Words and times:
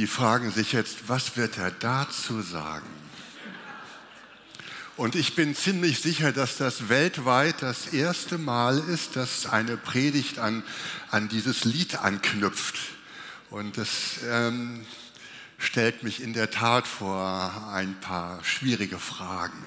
Sie 0.00 0.06
fragen 0.06 0.50
sich 0.50 0.72
jetzt, 0.72 1.10
was 1.10 1.36
wird 1.36 1.58
er 1.58 1.70
dazu 1.70 2.40
sagen? 2.40 2.88
Und 4.96 5.14
ich 5.14 5.34
bin 5.34 5.54
ziemlich 5.54 6.00
sicher, 6.00 6.32
dass 6.32 6.56
das 6.56 6.88
weltweit 6.88 7.60
das 7.60 7.88
erste 7.88 8.38
Mal 8.38 8.78
ist, 8.78 9.16
dass 9.16 9.44
eine 9.44 9.76
Predigt 9.76 10.38
an, 10.38 10.62
an 11.10 11.28
dieses 11.28 11.64
Lied 11.64 11.96
anknüpft. 11.96 12.78
Und 13.50 13.76
das 13.76 14.20
ähm, 14.26 14.86
stellt 15.58 16.02
mich 16.02 16.22
in 16.22 16.32
der 16.32 16.50
Tat 16.50 16.86
vor 16.86 17.70
ein 17.70 18.00
paar 18.00 18.42
schwierige 18.42 18.98
Fragen. 18.98 19.62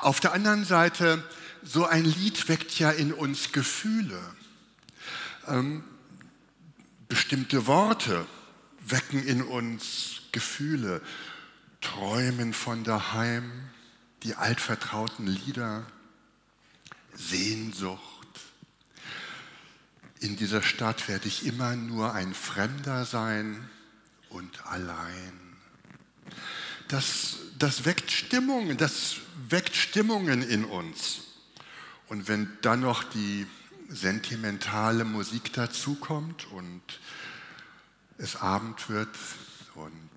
Auf 0.00 0.20
der 0.20 0.34
anderen 0.34 0.66
Seite, 0.66 1.24
so 1.62 1.86
ein 1.86 2.04
Lied 2.04 2.46
weckt 2.50 2.78
ja 2.78 2.90
in 2.90 3.10
uns 3.10 3.52
Gefühle. 3.52 4.20
Ähm, 5.48 5.82
bestimmte 7.08 7.66
Worte 7.66 8.26
wecken 8.86 9.26
in 9.26 9.42
uns 9.42 10.22
Gefühle, 10.32 11.00
träumen 11.80 12.52
von 12.52 12.84
daheim, 12.84 13.50
die 14.22 14.34
altvertrauten 14.34 15.26
Lieder, 15.26 15.86
Sehnsucht. 17.14 18.00
In 20.20 20.36
dieser 20.36 20.62
Stadt 20.62 21.08
werde 21.08 21.28
ich 21.28 21.46
immer 21.46 21.76
nur 21.76 22.14
ein 22.14 22.34
Fremder 22.34 23.04
sein 23.04 23.68
und 24.30 24.66
allein. 24.66 25.32
Das, 26.88 27.36
das 27.58 27.84
weckt 27.84 28.10
Stimmungen, 28.10 28.76
das 28.76 29.16
weckt 29.48 29.76
Stimmungen 29.76 30.42
in 30.42 30.64
uns. 30.64 31.20
Und 32.08 32.28
wenn 32.28 32.48
dann 32.62 32.80
noch 32.80 33.04
die 33.04 33.46
sentimentale 33.88 35.04
Musik 35.04 35.52
dazukommt 35.52 36.46
und 36.52 36.82
es 38.18 38.36
Abend 38.36 38.88
wird 38.88 39.08
und 39.74 40.10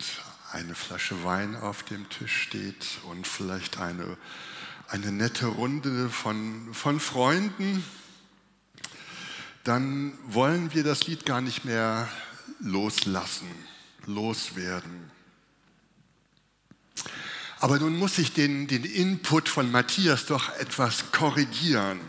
eine 0.52 0.76
Flasche 0.76 1.24
Wein 1.24 1.56
auf 1.56 1.84
dem 1.84 2.08
Tisch 2.10 2.42
steht 2.44 2.86
und 3.04 3.28
vielleicht 3.28 3.80
eine, 3.80 4.18
eine 4.88 5.12
nette 5.12 5.48
Runde 5.48 6.10
von, 6.10 6.74
von 6.74 7.00
Freunden, 7.00 7.84
dann 9.64 10.18
wollen 10.28 10.74
wir 10.74 10.84
das 10.84 11.08
Lied 11.08 11.26
gar 11.26 11.42
nicht 11.42 11.66
mehr 11.66 12.08
loslassen, 12.60 13.50
loswerden. 14.06 15.12
Aber 17.60 17.80
nun 17.80 17.98
muss 17.98 18.18
ich 18.20 18.34
den, 18.34 18.68
den 18.68 18.84
Input 18.84 19.50
von 19.50 19.72
Matthias 19.72 20.28
doch 20.28 20.56
etwas 20.58 21.12
korrigieren. 21.12 22.00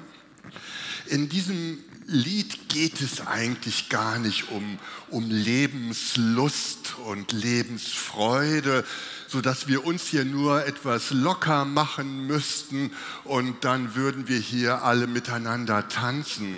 In 1.06 1.28
diesem 1.28 1.82
Lied 2.10 2.70
geht 2.70 3.02
es 3.02 3.26
eigentlich 3.26 3.90
gar 3.90 4.18
nicht 4.18 4.50
um, 4.50 4.78
um 5.10 5.28
Lebenslust 5.28 6.96
und 7.04 7.32
Lebensfreude, 7.32 8.86
sodass 9.26 9.68
wir 9.68 9.84
uns 9.84 10.06
hier 10.06 10.24
nur 10.24 10.64
etwas 10.64 11.10
locker 11.10 11.66
machen 11.66 12.26
müssten 12.26 12.92
und 13.24 13.62
dann 13.62 13.94
würden 13.94 14.26
wir 14.26 14.38
hier 14.38 14.84
alle 14.84 15.06
miteinander 15.06 15.86
tanzen. 15.90 16.56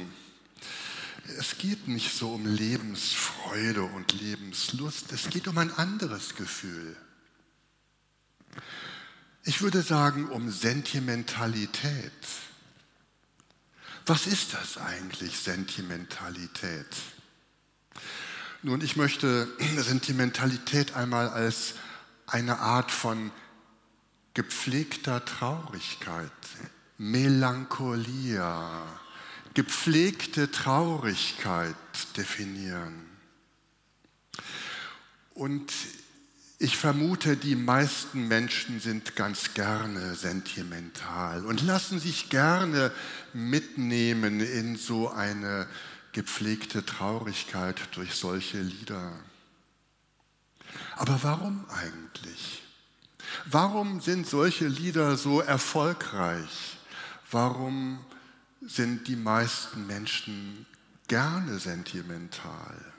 Es 1.37 1.59
geht 1.59 1.89
nicht 1.89 2.17
so 2.17 2.31
um 2.31 2.47
Lebensfreude 2.47 3.83
und 3.83 4.12
Lebenslust, 4.21 5.11
es 5.11 5.31
geht 5.31 5.48
um 5.48 5.59
ein 5.59 5.73
anderes 5.73 6.37
Gefühl. 6.37 6.97
Ich 9.43 9.62
würde 9.62 9.83
sagen 9.83 10.28
um 10.28 10.48
Sentimentalität. 10.48 12.12
Was 14.11 14.27
ist 14.27 14.55
das 14.55 14.77
eigentlich, 14.77 15.39
Sentimentalität? 15.39 16.84
Nun, 18.61 18.80
ich 18.80 18.97
möchte 18.97 19.47
Sentimentalität 19.77 20.97
einmal 20.97 21.28
als 21.28 21.75
eine 22.26 22.59
Art 22.59 22.91
von 22.91 23.31
gepflegter 24.34 25.25
Traurigkeit, 25.25 26.32
Melancholia, 26.98 28.82
gepflegte 29.54 30.50
Traurigkeit 30.50 31.77
definieren. 32.16 33.06
Und 35.34 35.72
ich 36.62 36.76
vermute, 36.76 37.38
die 37.38 37.56
meisten 37.56 38.28
Menschen 38.28 38.81
sind 38.81 39.16
ganz 39.16 39.54
gerne 39.54 40.15
sentimental 40.15 41.47
und 41.47 41.62
lassen 41.62 41.98
sich 41.98 42.28
gerne 42.28 42.93
mitnehmen 43.32 44.41
in 44.41 44.76
so 44.76 45.09
eine 45.09 45.66
gepflegte 46.12 46.84
Traurigkeit 46.84 47.81
durch 47.93 48.12
solche 48.12 48.60
Lieder. 48.60 49.10
Aber 50.97 51.22
warum 51.22 51.65
eigentlich? 51.71 52.62
Warum 53.47 54.03
sind 54.03 54.27
solche 54.27 54.66
Lieder 54.66 55.16
so 55.16 55.41
erfolgreich? 55.41 56.77
Warum 57.31 58.04
sind 58.60 59.09
die 59.09 59.16
meisten 59.16 59.87
Menschen 59.87 60.66
gerne 61.09 61.59
sentimental? 61.59 62.90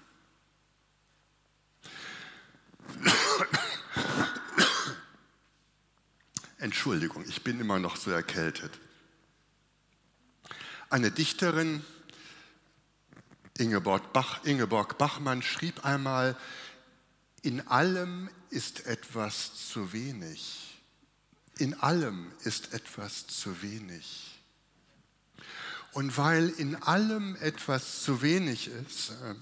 Entschuldigung, 6.57 7.25
ich 7.28 7.44
bin 7.44 7.59
immer 7.59 7.79
noch 7.79 7.96
so 7.96 8.12
erkältet. 8.12 8.79
Eine 10.90 11.12
Dichterin, 11.12 11.84
Ingeborg, 13.57 14.13
Bach, 14.13 14.44
Ingeborg 14.44 14.97
Bachmann, 14.97 15.41
schrieb 15.41 15.85
einmal, 15.85 16.35
in 17.41 17.68
allem 17.68 18.29
ist 18.50 18.85
etwas 18.85 19.69
zu 19.69 19.94
wenig. 19.94 20.79
In 21.58 21.73
allem 21.75 22.31
ist 22.44 22.73
etwas 22.73 23.28
zu 23.28 23.62
wenig. 23.62 24.40
Und 25.94 26.18
weil 26.18 26.50
in 26.50 26.75
allem 26.75 27.35
etwas 27.38 28.03
zu 28.03 28.22
wenig 28.22 28.68
ist, 28.68 29.12
äh, 29.12 29.35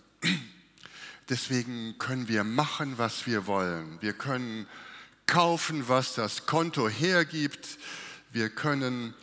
Deswegen 1.30 1.96
können 2.00 2.28
wir 2.28 2.44
machen, 2.44 2.98
was 2.98 3.28
wir 3.28 3.46
wollen. 3.46 4.02
Wir 4.02 4.14
können 4.14 4.68
kaufen, 5.28 5.88
was 5.88 6.16
das 6.16 6.48
Konto 6.48 6.90
hergibt. 6.90 7.78
Wir 8.32 8.50
können 8.50 9.14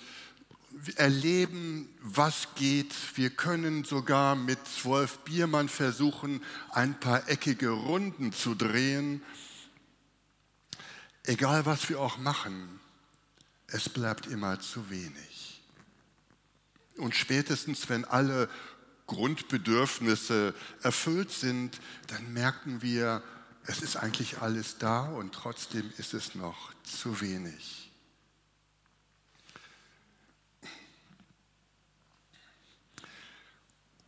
erleben, 0.94 1.88
was 2.00 2.54
geht. 2.54 2.94
Wir 3.16 3.30
können 3.30 3.82
sogar 3.82 4.36
mit 4.36 4.58
zwölf 4.68 5.18
Biermann 5.18 5.68
versuchen, 5.68 6.44
ein 6.70 6.98
paar 7.00 7.28
eckige 7.28 7.70
Runden 7.70 8.32
zu 8.32 8.54
drehen. 8.54 9.20
Egal, 11.24 11.66
was 11.66 11.88
wir 11.88 12.00
auch 12.00 12.18
machen, 12.18 12.78
es 13.66 13.88
bleibt 13.88 14.26
immer 14.26 14.60
zu 14.60 14.90
wenig. 14.90 15.60
Und 16.96 17.16
spätestens, 17.16 17.88
wenn 17.88 18.04
alle 18.04 18.48
Grundbedürfnisse 19.06 20.54
erfüllt 20.82 21.30
sind, 21.30 21.80
dann 22.08 22.32
merken 22.32 22.82
wir, 22.82 23.22
es 23.66 23.82
ist 23.82 23.96
eigentlich 23.96 24.38
alles 24.38 24.78
da 24.78 25.06
und 25.06 25.32
trotzdem 25.32 25.92
ist 25.98 26.14
es 26.14 26.34
noch 26.34 26.72
zu 26.82 27.20
wenig. 27.20 27.90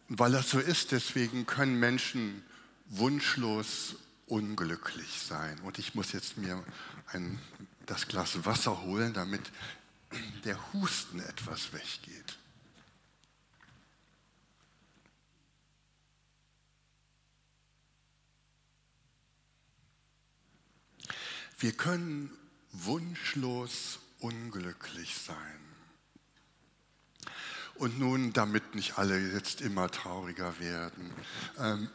Weil 0.09 0.33
das 0.33 0.51
so 0.51 0.59
ist, 0.59 0.93
deswegen 0.93 1.45
können 1.45 1.79
Menschen 1.79 2.43
wunschlos 2.87 3.97
unglücklich 4.27 5.21
sein. 5.21 5.59
Und 5.61 5.79
ich 5.79 5.95
muss 5.95 6.13
jetzt 6.13 6.39
mir 6.39 6.65
ein, 7.13 7.39
das 7.87 8.09
Glas 8.09 8.45
Wasser 8.47 8.83
holen, 8.83 9.13
damit 9.13 9.43
der 10.45 10.73
Husten 10.73 11.21
etwas 11.21 11.73
weggeht. 11.73 12.39
Wir 21.59 21.73
können 21.73 22.31
wunschlos 22.71 23.99
unglücklich 24.21 25.17
sein. 25.17 25.59
Und 27.75 27.99
nun, 27.99 28.33
damit 28.33 28.77
nicht 28.77 28.99
alle 28.99 29.19
jetzt 29.19 29.61
immer 29.61 29.91
trauriger 29.91 30.59
werden, 30.61 31.13
ähm, 31.59 31.91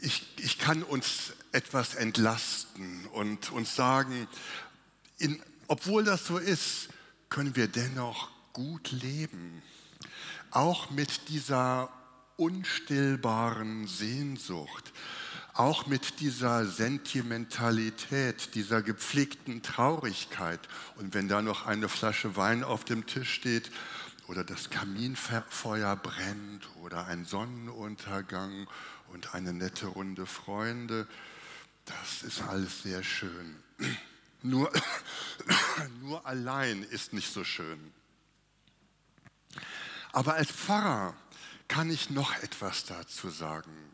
ich, 0.00 0.26
ich 0.38 0.58
kann 0.58 0.84
uns 0.84 1.32
etwas 1.50 1.94
entlasten 1.94 3.06
und 3.06 3.50
uns 3.50 3.74
sagen, 3.74 4.28
in, 5.18 5.42
obwohl 5.66 6.04
das 6.04 6.26
so 6.26 6.38
ist, 6.38 6.88
können 7.28 7.56
wir 7.56 7.66
dennoch 7.66 8.30
gut 8.52 8.92
leben. 8.92 9.62
Auch 10.52 10.90
mit 10.90 11.28
dieser 11.28 11.92
unstillbaren 12.36 13.88
Sehnsucht, 13.88 14.92
auch 15.54 15.86
mit 15.86 16.20
dieser 16.20 16.66
Sentimentalität, 16.66 18.54
dieser 18.54 18.82
gepflegten 18.82 19.62
Traurigkeit. 19.62 20.60
Und 20.96 21.14
wenn 21.14 21.28
da 21.28 21.42
noch 21.42 21.66
eine 21.66 21.88
Flasche 21.88 22.36
Wein 22.36 22.64
auf 22.64 22.84
dem 22.84 23.06
Tisch 23.06 23.32
steht 23.34 23.70
oder 24.28 24.44
das 24.44 24.70
Kaminfeuer 24.70 25.96
brennt 25.96 26.68
oder 26.82 27.06
ein 27.06 27.24
Sonnenuntergang 27.24 28.66
und 29.12 29.34
eine 29.34 29.52
nette 29.52 29.86
Runde 29.86 30.26
Freunde, 30.26 31.06
Das 31.84 32.22
ist 32.22 32.42
alles 32.42 32.82
sehr 32.82 33.02
schön. 33.02 33.56
Nur, 34.44 34.72
nur 36.00 36.26
allein 36.26 36.82
ist 36.82 37.12
nicht 37.12 37.32
so 37.32 37.44
schön. 37.44 37.92
Aber 40.10 40.34
als 40.34 40.50
Pfarrer 40.50 41.14
kann 41.68 41.88
ich 41.90 42.10
noch 42.10 42.34
etwas 42.42 42.84
dazu 42.84 43.30
sagen. 43.30 43.91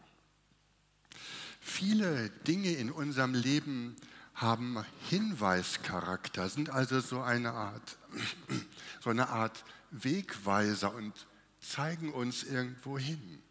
Viele 1.69 2.31
Dinge 2.31 2.73
in 2.73 2.91
unserem 2.91 3.35
Leben 3.35 3.95
haben 4.35 4.85
Hinweischarakter, 5.11 6.49
sind 6.49 6.71
also 6.71 6.99
so 6.99 7.21
eine 7.21 7.53
Art, 7.53 7.99
so 9.01 9.11
eine 9.11 9.29
Art 9.29 9.65
Wegweiser 9.91 10.93
und 10.95 11.13
zeigen 11.61 12.13
uns 12.13 12.43
irgendwo 12.43 12.99
hin. 12.99 13.43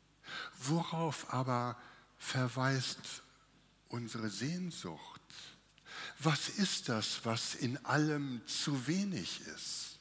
Worauf 0.58 1.32
aber 1.32 1.78
verweist 2.18 3.22
unsere 3.88 4.30
Sehnsucht? 4.30 5.22
Was 6.20 6.50
ist 6.50 6.90
das, 6.90 7.24
was 7.24 7.54
in 7.54 7.78
allem 7.86 8.42
zu 8.48 8.88
wenig 8.88 9.42
ist? 9.56 10.00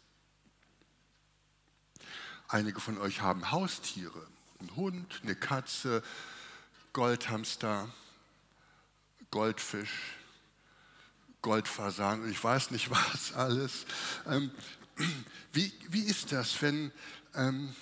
Einige 2.49 2.81
von 2.81 2.99
euch 2.99 3.21
haben 3.21 3.53
Haustiere, 3.53 4.27
einen 4.59 4.75
Hund, 4.75 5.21
eine 5.23 5.37
Katze, 5.37 6.03
Goldhamster, 6.93 7.93
Goldfisch, 9.31 10.17
Goldfasan 11.43 12.23
und 12.23 12.31
ich 12.31 12.43
weiß 12.43 12.71
nicht 12.71 12.91
was 12.91 13.33
alles. 13.35 13.87
Ähm, 14.27 14.51
wie, 15.53 15.73
wie 15.89 16.03
ist 16.03 16.33
das, 16.33 16.61
wenn 16.63 16.93
ähm, 17.35 17.75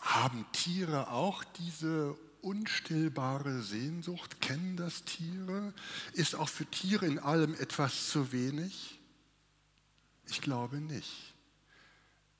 haben 0.00 0.44
Tiere 0.52 1.10
auch 1.10 1.44
diese 1.44 2.16
unstillbare 2.42 3.62
Sehnsucht? 3.62 4.40
Kennen 4.40 4.76
das 4.76 5.04
Tiere? 5.04 5.72
Ist 6.12 6.34
auch 6.34 6.48
für 6.48 6.66
Tiere 6.66 7.06
in 7.06 7.18
allem 7.18 7.54
etwas 7.54 8.08
zu 8.10 8.32
wenig? 8.32 8.98
Ich 10.28 10.40
glaube 10.40 10.80
nicht. 10.80 11.34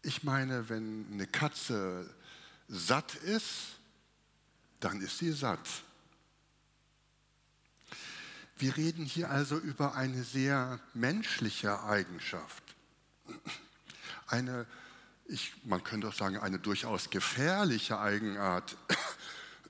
Ich 0.03 0.25
meine, 0.25 0.69
wenn 0.69 1.07
eine 1.13 1.27
Katze 1.27 2.13
satt 2.69 3.15
ist, 3.15 3.77
dann 4.81 5.01
ist 5.01 5.19
sie 5.19 5.33
satt. 5.33 5.69
Wir 8.63 8.77
reden 8.77 9.05
hier 9.05 9.29
also 9.29 9.59
über 9.59 9.97
eine 9.97 10.23
sehr 10.23 10.79
menschliche 10.95 11.83
Eigenschaft. 11.83 12.63
Eine, 14.29 14.69
ich, 15.25 15.53
man 15.65 15.83
könnte 15.83 16.07
auch 16.07 16.15
sagen, 16.15 16.39
eine 16.39 16.61
durchaus 16.61 17.11
gefährliche 17.11 17.99
Eigenart, 17.99 18.77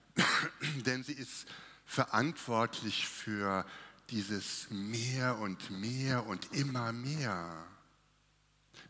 denn 0.85 1.05
sie 1.05 1.15
ist 1.15 1.47
verantwortlich 1.87 3.09
für 3.09 3.65
dieses 4.11 4.67
mehr 4.69 5.39
und 5.39 5.71
mehr 5.71 6.27
und 6.27 6.53
immer 6.53 6.93
mehr. 6.93 7.65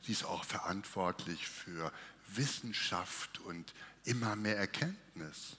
Sie 0.04 0.10
ist 0.10 0.24
auch 0.24 0.44
verantwortlich 0.44 1.46
für 1.46 1.92
Wissenschaft 2.26 3.38
und 3.42 3.72
immer 4.02 4.34
mehr 4.34 4.56
Erkenntnis. 4.56 5.58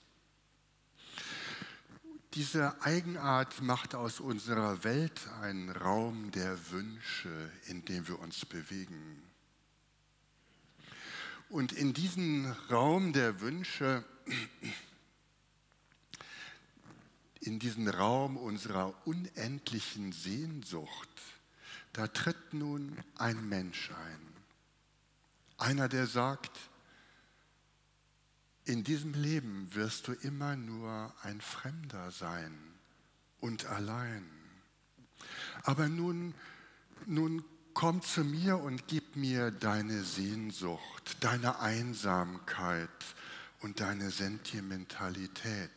Diese 2.33 2.81
Eigenart 2.81 3.61
macht 3.61 3.93
aus 3.93 4.19
unserer 4.19 4.83
Welt 4.83 5.21
einen 5.41 5.69
Raum 5.69 6.31
der 6.31 6.71
Wünsche, 6.71 7.51
in 7.67 7.85
dem 7.85 8.07
wir 8.07 8.17
uns 8.17 8.43
bewegen. 8.43 9.21
Und 11.49 11.73
in 11.73 11.93
diesen 11.93 12.51
Raum 12.71 13.13
der 13.13 13.39
Wünsche, 13.39 14.03
in 17.39 17.59
diesen 17.59 17.87
Raum 17.87 18.37
unserer 18.37 18.95
unendlichen 19.05 20.11
Sehnsucht, 20.11 21.21
da 21.91 22.07
tritt 22.07 22.55
nun 22.55 22.97
ein 23.15 23.47
Mensch 23.47 23.91
ein. 23.91 24.21
Einer, 25.57 25.87
der 25.87 26.07
sagt, 26.07 26.57
in 28.65 28.83
diesem 28.83 29.13
Leben 29.13 29.73
wirst 29.73 30.07
du 30.07 30.13
immer 30.13 30.55
nur 30.55 31.13
ein 31.21 31.41
Fremder 31.41 32.11
sein 32.11 32.57
und 33.39 33.65
allein. 33.65 34.25
Aber 35.63 35.89
nun, 35.89 36.33
nun 37.05 37.43
komm 37.73 38.01
zu 38.01 38.23
mir 38.23 38.57
und 38.57 38.87
gib 38.87 39.15
mir 39.15 39.51
deine 39.51 40.03
Sehnsucht, 40.03 41.17
deine 41.19 41.59
Einsamkeit 41.59 42.89
und 43.61 43.79
deine 43.79 44.11
Sentimentalität. 44.11 45.69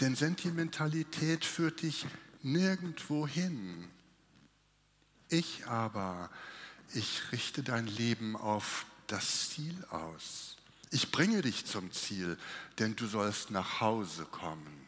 Denn 0.00 0.14
Sentimentalität 0.14 1.44
führt 1.44 1.82
dich 1.82 2.06
nirgendwo 2.42 3.26
hin. 3.26 3.88
Ich 5.28 5.66
aber, 5.66 6.30
ich 6.92 7.32
richte 7.32 7.62
dein 7.62 7.86
Leben 7.86 8.36
auf 8.36 8.86
das 9.06 9.50
Ziel 9.50 9.84
aus. 9.90 10.56
Ich 10.94 11.10
bringe 11.10 11.42
dich 11.42 11.66
zum 11.66 11.90
Ziel, 11.90 12.38
denn 12.78 12.94
du 12.94 13.08
sollst 13.08 13.50
nach 13.50 13.80
Hause 13.80 14.26
kommen. 14.26 14.86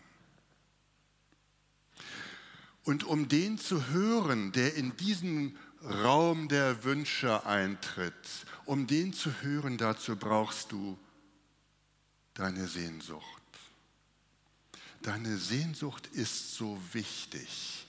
Und 2.85 3.03
um 3.03 3.27
den 3.27 3.59
zu 3.59 3.89
hören, 3.89 4.53
der 4.53 4.75
in 4.75 4.97
diesen 4.99 5.59
Raum 5.83 6.47
der 6.47 6.85
Wünsche 6.85 7.45
eintritt, 7.45 8.15
um 8.67 8.87
den 8.87 9.13
zu 9.15 9.33
hören, 9.43 9.79
dazu 9.79 10.15
brauchst 10.15 10.71
du 10.71 10.97
deine 12.35 12.69
Sehnsucht. 12.69 13.43
Deine 15.03 15.37
Sehnsucht 15.37 16.07
ist 16.13 16.55
so 16.55 16.81
wichtig. 16.93 17.85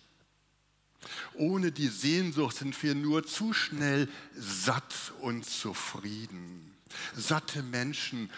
Ohne 1.36 1.72
die 1.72 1.88
Sehnsucht 1.88 2.58
sind 2.58 2.82
wir 2.82 2.96
nur 2.96 3.28
zu 3.28 3.54
schnell 3.54 4.10
satt 4.34 5.14
und 5.22 5.46
zufrieden. 5.46 6.67
Satte 7.16 7.64
Menschen 7.64 8.30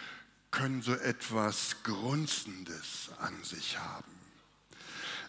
können 0.51 0.81
so 0.81 0.93
etwas 0.93 1.77
Grunzendes 1.83 3.09
an 3.19 3.43
sich 3.43 3.77
haben. 3.77 4.05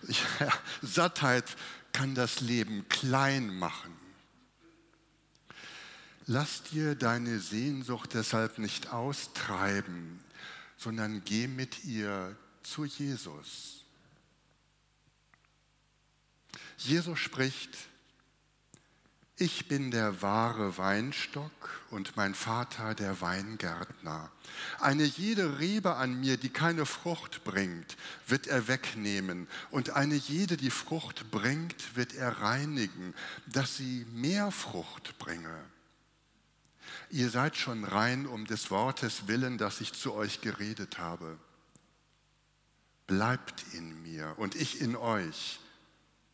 Ja, 0.38 0.50
Sattheit 0.80 1.44
kann 1.92 2.14
das 2.14 2.40
Leben 2.40 2.88
klein 2.88 3.54
machen. 3.58 3.94
Lass 6.24 6.62
dir 6.62 6.94
deine 6.94 7.38
Sehnsucht 7.38 8.14
deshalb 8.14 8.56
nicht 8.56 8.92
austreiben, 8.92 10.20
sondern 10.78 11.22
geh 11.24 11.48
mit 11.48 11.84
ihr 11.84 12.34
zu 12.62 12.86
Jesus. 12.86 13.84
Jesus 16.78 17.18
spricht, 17.18 17.76
ich 19.40 19.68
bin 19.68 19.90
der 19.90 20.20
wahre 20.20 20.76
Weinstock 20.76 21.50
und 21.88 22.14
mein 22.14 22.34
Vater 22.34 22.94
der 22.94 23.22
Weingärtner. 23.22 24.30
Eine 24.80 25.04
jede 25.04 25.58
Rebe 25.58 25.94
an 25.94 26.20
mir, 26.20 26.36
die 26.36 26.50
keine 26.50 26.84
Frucht 26.84 27.42
bringt, 27.42 27.96
wird 28.26 28.48
er 28.48 28.68
wegnehmen, 28.68 29.48
und 29.70 29.96
eine 29.96 30.14
jede, 30.14 30.58
die 30.58 30.70
Frucht 30.70 31.30
bringt, 31.30 31.96
wird 31.96 32.12
er 32.12 32.42
reinigen, 32.42 33.14
dass 33.46 33.78
sie 33.78 34.04
mehr 34.12 34.50
Frucht 34.50 35.18
bringe. 35.18 35.64
Ihr 37.08 37.30
seid 37.30 37.56
schon 37.56 37.84
rein 37.84 38.26
um 38.26 38.44
des 38.44 38.70
Wortes 38.70 39.26
willen, 39.26 39.56
das 39.56 39.80
ich 39.80 39.94
zu 39.94 40.12
euch 40.12 40.42
geredet 40.42 40.98
habe. 40.98 41.38
Bleibt 43.06 43.64
in 43.72 44.02
mir 44.02 44.34
und 44.36 44.54
ich 44.54 44.82
in 44.82 44.96
euch 44.96 45.60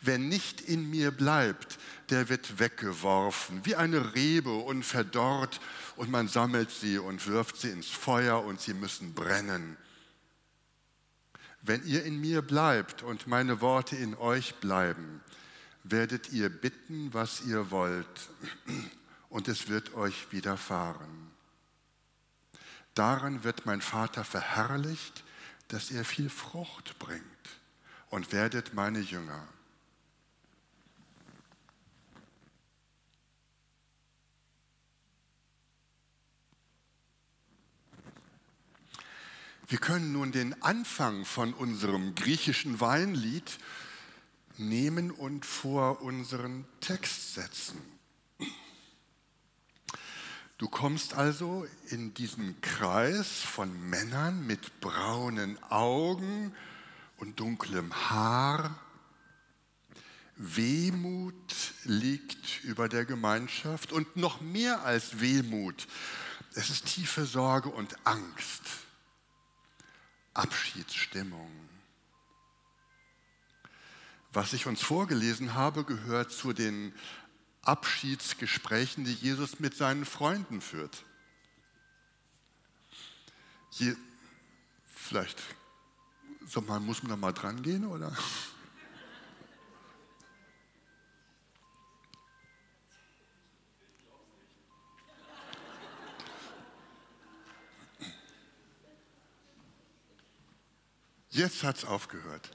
Wer 0.00 0.18
nicht 0.18 0.60
in 0.60 0.88
mir 0.90 1.10
bleibt, 1.10 1.78
der 2.10 2.28
wird 2.28 2.58
weggeworfen, 2.58 3.64
wie 3.64 3.74
eine 3.74 4.14
Rebe 4.14 4.54
und 4.54 4.84
verdorrt, 4.84 5.60
und 5.96 6.10
man 6.10 6.28
sammelt 6.28 6.70
sie 6.70 6.98
und 6.98 7.26
wirft 7.26 7.56
sie 7.56 7.70
ins 7.70 7.88
Feuer 7.88 8.44
und 8.44 8.60
sie 8.60 8.74
müssen 8.74 9.14
brennen. 9.14 9.76
Wenn 11.60 11.84
ihr 11.84 12.04
in 12.04 12.20
mir 12.20 12.42
bleibt 12.42 13.02
und 13.02 13.26
meine 13.26 13.60
Worte 13.60 13.96
in 13.96 14.14
euch 14.16 14.54
bleiben, 14.56 15.20
werdet 15.82 16.32
ihr 16.32 16.48
bitten, 16.48 17.12
was 17.12 17.42
ihr 17.42 17.70
wollt, 17.70 18.28
und 19.28 19.48
es 19.48 19.68
wird 19.68 19.94
euch 19.94 20.30
widerfahren. 20.30 21.30
Daran 22.94 23.44
wird 23.44 23.66
mein 23.66 23.80
Vater 23.80 24.24
verherrlicht, 24.24 25.24
dass 25.68 25.90
ihr 25.90 26.04
viel 26.04 26.30
Frucht 26.30 26.98
bringt 26.98 27.22
und 28.10 28.32
werdet 28.32 28.74
meine 28.74 29.00
Jünger. 29.00 29.46
Wir 39.68 39.78
können 39.78 40.12
nun 40.12 40.32
den 40.32 40.62
Anfang 40.62 41.26
von 41.26 41.52
unserem 41.52 42.14
griechischen 42.14 42.80
Weinlied 42.80 43.58
nehmen 44.56 45.10
und 45.10 45.44
vor 45.44 46.00
unseren 46.00 46.64
Text 46.80 47.34
setzen. 47.34 47.78
Du 50.56 50.68
kommst 50.68 51.12
also 51.12 51.66
in 51.90 52.14
diesen 52.14 52.58
Kreis 52.62 53.28
von 53.28 53.90
Männern 53.90 54.46
mit 54.46 54.80
braunen 54.80 55.62
Augen 55.64 56.54
und 57.18 57.38
dunklem 57.38 57.92
Haar. 57.92 58.80
Wehmut 60.36 61.74
liegt 61.84 62.64
über 62.64 62.88
der 62.88 63.04
Gemeinschaft 63.04 63.92
und 63.92 64.16
noch 64.16 64.40
mehr 64.40 64.82
als 64.84 65.20
Wehmut. 65.20 65.86
Es 66.54 66.70
ist 66.70 66.86
tiefe 66.86 67.26
Sorge 67.26 67.68
und 67.68 67.94
Angst, 68.06 68.62
Abschiedsstimmung. 70.38 71.50
Was 74.32 74.52
ich 74.52 74.66
uns 74.66 74.82
vorgelesen 74.82 75.54
habe, 75.54 75.84
gehört 75.84 76.30
zu 76.30 76.52
den 76.52 76.94
Abschiedsgesprächen, 77.62 79.04
die 79.04 79.14
Jesus 79.14 79.58
mit 79.58 79.74
seinen 79.74 80.04
Freunden 80.04 80.60
führt. 80.60 81.04
Je, 83.72 83.96
vielleicht 84.86 85.42
so, 86.46 86.60
man, 86.60 86.84
muss 86.84 87.02
man 87.02 87.10
da 87.10 87.16
mal 87.16 87.32
dran 87.32 87.62
gehen, 87.62 87.84
oder? 87.84 88.16
Jetzt 101.38 101.62
hat 101.62 101.76
es 101.76 101.84
aufgehört. 101.84 102.50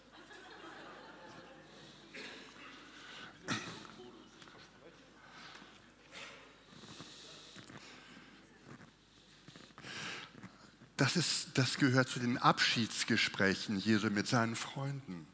Das, 10.97 11.15
ist, 11.15 11.51
das 11.53 11.77
gehört 11.77 12.09
zu 12.09 12.19
den 12.19 12.37
Abschiedsgesprächen 12.37 13.79
Jesu 13.79 14.09
mit 14.09 14.27
seinen 14.27 14.57
Freunden. 14.57 15.27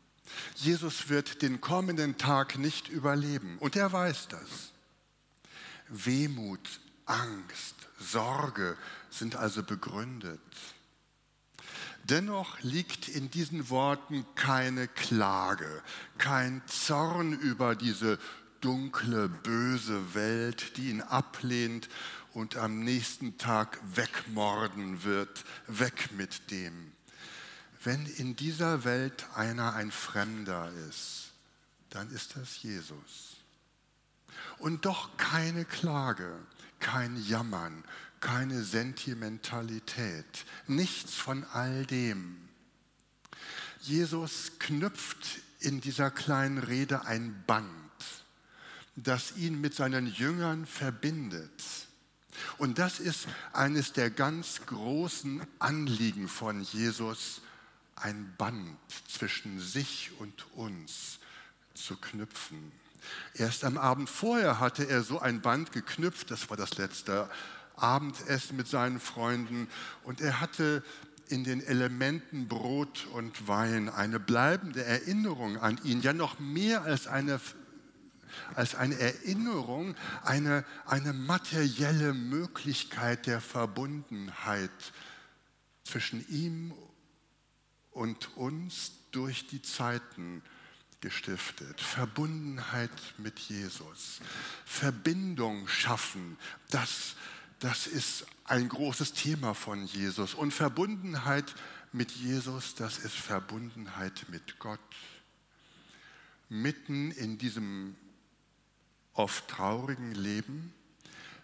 Jesus 0.54 1.10
wird 1.10 1.42
den 1.42 1.60
kommenden 1.60 2.20
Tag 2.20 2.60
nicht 2.60 2.88
überleben 2.88 3.58
und 3.58 3.76
er 3.76 3.92
weiß 3.92 4.28
das. 4.28 4.74
Wehmut, 5.88 6.80
Angst, 7.08 7.74
Sorge 8.00 8.78
sind 9.10 9.36
also 9.36 9.64
begründet. 9.64 10.40
Dennoch 12.10 12.60
liegt 12.62 13.08
in 13.08 13.30
diesen 13.30 13.70
Worten 13.70 14.26
keine 14.34 14.88
Klage, 14.88 15.84
kein 16.18 16.64
Zorn 16.66 17.34
über 17.34 17.76
diese 17.76 18.18
dunkle, 18.62 19.30
böse 19.30 20.16
Welt, 20.16 20.78
die 20.78 20.90
ihn 20.90 21.02
ablehnt 21.02 21.88
und 22.34 22.58
am 22.58 22.80
nächsten 22.80 23.38
Tag 23.38 23.80
wegmorden 23.96 25.04
wird, 25.04 25.46
weg 25.68 26.10
mit 26.18 26.50
dem. 26.50 26.94
Wenn 27.84 28.06
in 28.08 28.36
dieser 28.36 28.84
Welt 28.84 29.28
einer 29.36 29.74
ein 29.74 29.92
Fremder 29.92 30.72
ist, 30.90 31.32
dann 31.92 32.10
ist 32.10 32.36
das 32.36 32.62
Jesus. 32.64 33.38
Und 34.58 34.86
doch 34.86 35.16
keine 35.18 35.64
Klage, 35.64 36.40
kein 36.80 37.22
Jammern, 37.24 37.84
keine 38.22 38.64
Sentimentalität, 38.64 40.46
nichts 40.68 41.16
von 41.16 41.44
all 41.54 41.86
dem. 41.86 42.38
Jesus 43.82 44.54
knüpft 44.60 45.42
in 45.60 45.82
dieser 45.82 46.12
kleinen 46.12 46.58
Rede 46.58 47.06
ein 47.06 47.44
Band, 47.48 47.70
das 48.96 49.38
ihn 49.38 49.60
mit 49.62 49.74
seinen 49.74 50.08
Jüngern 50.08 50.66
verbindet 50.66 51.52
und 52.58 52.80
das 52.80 53.00
ist 53.00 53.28
eines 53.54 53.94
der 53.94 54.10
ganz 54.10 54.62
großen 54.66 55.42
Anliegen 55.60 56.28
von 56.28 56.62
Jesus, 56.62 57.42
ein 57.96 58.34
Band 58.38 58.78
zwischen 59.08 59.60
sich 59.60 60.12
und 60.20 60.46
uns 60.56 61.20
zu 61.74 61.98
knüpfen. 61.98 62.72
Erst 63.34 63.64
am 63.64 63.78
Abend 63.78 64.10
vorher 64.10 64.60
hatte 64.60 64.88
er 64.88 65.04
so 65.04 65.20
ein 65.20 65.42
Band 65.42 65.72
geknüpft, 65.72 66.32
das 66.32 66.50
war 66.50 66.58
das 66.58 66.78
letzte 66.78 67.30
Abendessen 67.82 68.58
mit 68.58 68.68
seinen 68.68 69.00
Freunden, 69.00 69.68
und 70.04 70.22
er 70.22 70.40
hatte 70.40 70.84
in 71.28 71.44
den 71.44 71.62
Elementen 71.62 72.48
Brot 72.48 73.08
und 73.14 73.48
Wein 73.48 73.88
eine 73.90 74.20
bleibende 74.20 74.84
Erinnerung 74.84 75.58
an 75.58 75.80
ihn, 75.84 76.02
ja 76.02 76.14
noch 76.14 76.40
mehr 76.40 76.84
als 76.84 77.08
eine 77.08 77.40
als 78.56 78.76
eine 78.76 78.98
Erinnerung, 79.00 79.96
eine, 80.24 80.66
eine 80.86 81.14
materielle 81.14 82.14
Möglichkeit 82.14 83.26
der 83.26 83.42
Verbundenheit 83.42 84.72
zwischen 85.84 86.28
ihm 86.30 86.74
und 87.92 88.38
uns 88.38 88.92
durch 89.12 89.48
die 89.48 89.62
Zeiten 89.62 90.44
gestiftet. 91.02 91.80
Verbundenheit 91.80 92.92
mit 93.18 93.40
Jesus. 93.40 94.20
Verbindung 94.66 95.68
schaffen, 95.68 96.38
das, 96.70 97.16
das 97.60 97.88
ist 97.88 98.26
ein 98.46 98.70
großes 98.70 99.14
Thema 99.14 99.54
von 99.54 99.86
Jesus. 99.86 100.34
Und 100.34 100.54
Verbundenheit 100.54 101.54
mit 101.92 102.12
Jesus, 102.12 102.76
das 102.76 102.98
ist 102.98 103.16
Verbundenheit 103.16 104.26
mit 104.30 104.60
Gott. 104.60 104.80
Mitten 106.48 107.12
in 107.12 107.38
diesem 107.38 107.96
oft 109.14 109.48
traurigen 109.48 110.16
Leben, 110.16 110.74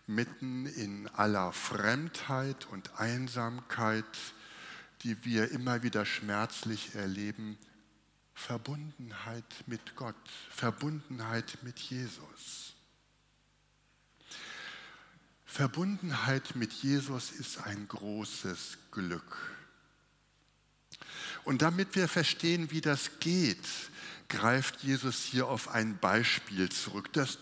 mitten 0.08 0.66
in 0.66 1.08
aller 1.10 1.52
Fremdheit 1.52 2.66
und 2.68 3.00
Einsamkeit, 3.00 4.06
die 5.04 5.26
wir 5.26 5.52
immer 5.52 5.84
wieder 5.84 6.06
schmerzlich 6.06 6.96
erleben, 6.96 7.58
Verbundenheit 8.34 9.46
mit 9.68 9.96
Gott, 9.96 10.16
Verbundenheit 10.50 11.58
mit 11.64 11.80
Jesus. 11.80 12.75
Verbundenheit 15.56 16.58
mit 16.58 16.74
Jesus 16.74 17.32
ist 17.32 17.66
ein 17.66 17.88
großes 17.88 18.78
Glück. 18.92 19.56
Und 21.46 21.62
damit 21.62 21.96
wir 21.96 22.10
verstehen, 22.10 22.72
wie 22.72 22.82
das 22.82 23.22
geht, 23.22 23.66
greift 24.28 24.84
Jesus 24.84 25.24
hier 25.24 25.48
auf 25.48 25.70
ein 25.70 25.98
Beispiel 25.98 26.68
zurück, 26.68 27.14
das 27.14 27.38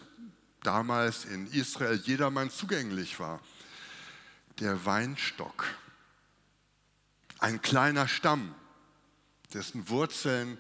damals 0.61 1.25
in 1.25 1.47
Israel 1.47 1.95
jedermann 2.05 2.51
zugänglich 2.51 3.19
war. 3.19 3.41
Der 4.59 4.85
Weinstock. 4.85 5.65
Ein 7.39 7.63
kleiner 7.63 8.07
Stamm, 8.07 8.53
dessen 9.55 9.89
Wurzeln 9.89 10.59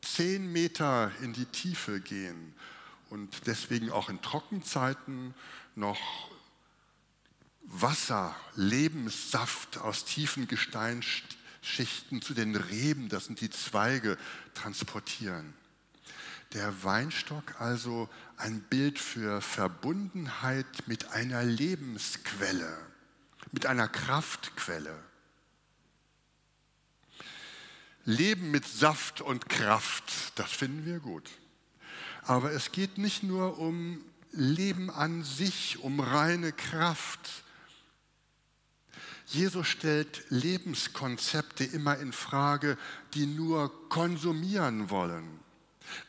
zehn 0.00 0.50
Meter 0.50 1.12
in 1.20 1.34
die 1.34 1.44
Tiefe 1.44 2.00
gehen 2.00 2.54
und 3.10 3.46
deswegen 3.46 3.90
auch 3.90 4.08
in 4.08 4.22
Trockenzeiten 4.22 5.34
noch 5.74 6.00
Wasser, 7.64 8.36
Lebenssaft 8.54 9.78
aus 9.78 10.04
tiefen 10.04 10.48
Gesteinsschichten 10.48 12.22
zu 12.22 12.34
den 12.34 12.56
Reben, 12.56 13.08
das 13.08 13.26
sind 13.26 13.40
die 13.40 13.50
Zweige, 13.50 14.16
transportieren. 14.54 15.54
Der 16.52 16.84
Weinstock 16.84 17.60
also 17.60 18.08
ein 18.36 18.60
Bild 18.60 18.98
für 18.98 19.40
Verbundenheit 19.40 20.66
mit 20.86 21.10
einer 21.12 21.42
Lebensquelle, 21.42 22.78
mit 23.50 23.66
einer 23.66 23.88
Kraftquelle. 23.88 25.02
Leben 28.04 28.50
mit 28.50 28.66
Saft 28.66 29.20
und 29.20 29.48
Kraft, 29.48 30.38
das 30.38 30.52
finden 30.52 30.84
wir 30.84 31.00
gut. 31.00 31.30
Aber 32.22 32.52
es 32.52 32.70
geht 32.70 32.98
nicht 32.98 33.22
nur 33.22 33.58
um 33.58 34.04
Leben 34.30 34.90
an 34.90 35.24
sich, 35.24 35.78
um 35.80 36.00
reine 36.00 36.52
Kraft. 36.52 37.44
Jesus 39.26 39.66
stellt 39.66 40.24
Lebenskonzepte 40.28 41.64
immer 41.64 41.98
in 41.98 42.12
Frage, 42.12 42.76
die 43.14 43.26
nur 43.26 43.88
konsumieren 43.88 44.90
wollen 44.90 45.44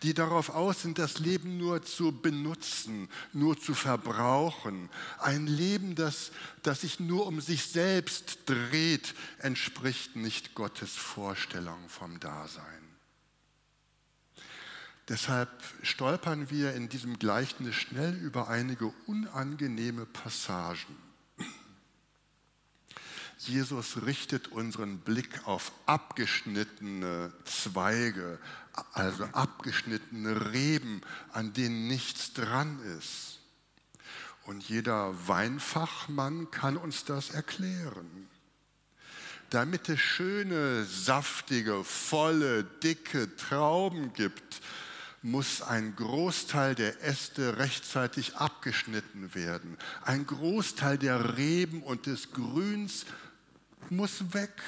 die 0.04 0.14
darauf 0.14 0.50
aus 0.50 0.82
sind, 0.82 0.98
das 0.98 1.20
Leben 1.20 1.58
nur 1.58 1.84
zu 1.84 2.12
benutzen, 2.12 3.10
nur 3.34 3.60
zu 3.60 3.74
verbrauchen. 3.74 4.90
Ein 5.20 5.48
Leben, 5.48 5.96
das, 5.96 6.32
das 6.64 6.82
sich 6.82 7.00
nur 7.00 7.28
um 7.28 7.42
sich 7.42 7.66
selbst 7.68 8.40
dreht, 8.46 9.14
entspricht 9.40 10.16
nicht 10.16 10.56
Gottes 10.56 10.92
Vorstellung 10.92 11.90
vom 11.90 12.20
Dasein. 12.20 12.64
Deshalb 15.08 15.52
stolpern 15.84 16.50
wir 16.50 16.74
in 16.74 16.90
diesem 16.90 17.20
Gleichnis 17.20 17.76
schnell 17.76 18.16
über 18.16 18.48
einige 18.48 18.88
unangenehme 19.06 20.08
Passagen. 20.08 21.05
Jesus 23.48 24.06
richtet 24.06 24.50
unseren 24.50 25.00
Blick 25.00 25.48
auf 25.48 25.72
abgeschnittene 25.86 27.34
Zweige, 27.46 28.40
also 28.94 29.26
abgeschnittene 29.26 30.54
Reben, 30.54 31.02
an 31.32 31.54
denen 31.54 31.88
nichts 31.88 32.34
dran 32.34 32.80
ist. 33.00 33.40
Und 34.46 34.68
jeder 34.70 35.28
Weinfachmann 35.28 36.52
kann 36.52 36.78
uns 36.78 37.04
das 37.06 37.32
erklären. 37.32 38.28
Damit 39.50 39.90
es 39.90 40.00
schöne, 40.00 40.86
saftige, 40.86 41.84
volle, 41.84 42.64
dicke 42.64 43.36
Trauben 43.36 44.14
gibt, 44.14 44.62
muss 45.26 45.64
ein 45.64 45.96
Großteil 45.96 46.76
der 46.76 47.04
Äste 47.04 47.58
rechtzeitig 47.58 48.36
abgeschnitten 48.36 49.34
werden. 49.34 49.76
Ein 50.04 50.28
Großteil 50.28 51.00
der 51.00 51.38
Reben 51.38 51.82
und 51.82 52.06
des 52.06 52.32
Grüns 52.32 53.06
muss 53.92 54.34
weg. 54.34 54.62